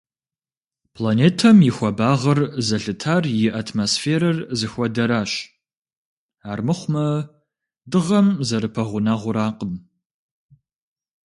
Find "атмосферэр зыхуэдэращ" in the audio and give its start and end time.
3.59-5.31